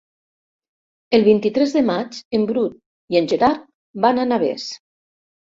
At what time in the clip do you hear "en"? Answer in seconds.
2.39-2.47, 3.21-3.31